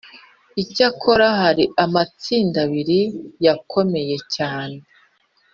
[0.61, 2.99] icyakora hari amatsinda abiri
[3.45, 4.77] yakomeye cyane